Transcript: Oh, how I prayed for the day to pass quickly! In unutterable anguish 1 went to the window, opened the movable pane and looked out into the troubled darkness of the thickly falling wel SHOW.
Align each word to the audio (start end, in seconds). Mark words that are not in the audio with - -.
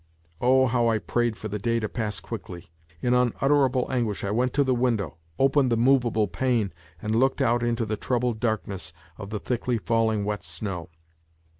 Oh, 0.41 0.65
how 0.65 0.87
I 0.87 0.97
prayed 0.97 1.37
for 1.37 1.47
the 1.47 1.59
day 1.59 1.79
to 1.79 1.87
pass 1.87 2.19
quickly! 2.19 2.71
In 3.03 3.13
unutterable 3.13 3.85
anguish 3.91 4.23
1 4.23 4.35
went 4.35 4.51
to 4.53 4.63
the 4.63 4.73
window, 4.73 5.17
opened 5.37 5.71
the 5.71 5.77
movable 5.77 6.27
pane 6.27 6.73
and 7.03 7.15
looked 7.15 7.39
out 7.39 7.61
into 7.61 7.85
the 7.85 7.97
troubled 7.97 8.39
darkness 8.39 8.93
of 9.19 9.29
the 9.29 9.39
thickly 9.39 9.77
falling 9.77 10.25
wel 10.25 10.39
SHOW. 10.41 10.89